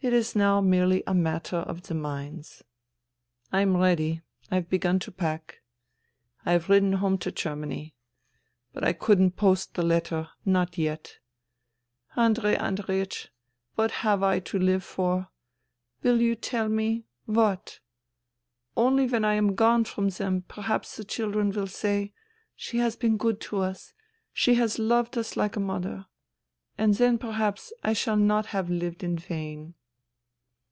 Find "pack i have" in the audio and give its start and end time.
5.10-6.68